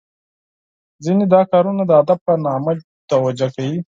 [1.03, 2.71] ځینې دا کارونه د ادب په نامه
[3.09, 3.79] توجه کوي.